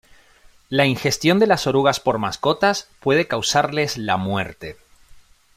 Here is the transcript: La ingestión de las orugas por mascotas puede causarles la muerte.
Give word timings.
La 0.69 0.87
ingestión 0.87 1.37
de 1.37 1.45
las 1.45 1.67
orugas 1.67 1.99
por 1.99 2.17
mascotas 2.17 2.89
puede 3.01 3.27
causarles 3.27 3.99
la 3.99 4.17
muerte. 4.17 4.77